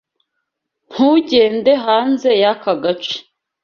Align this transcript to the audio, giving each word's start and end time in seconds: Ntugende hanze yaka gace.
Ntugende 0.91 1.71
hanze 1.85 2.29
yaka 2.43 2.73
gace. 2.83 3.17